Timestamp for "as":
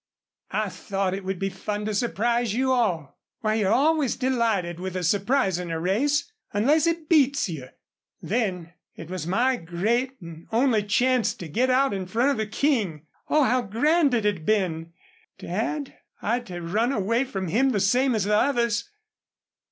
18.15-18.23